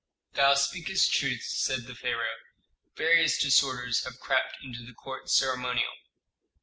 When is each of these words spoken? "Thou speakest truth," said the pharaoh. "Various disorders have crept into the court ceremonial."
"Thou 0.33 0.55
speakest 0.55 1.13
truth," 1.13 1.43
said 1.43 1.83
the 1.85 1.93
pharaoh. 1.93 2.39
"Various 2.95 3.37
disorders 3.37 4.03
have 4.03 4.19
crept 4.19 4.55
into 4.63 4.83
the 4.83 4.95
court 4.95 5.29
ceremonial." 5.29 5.93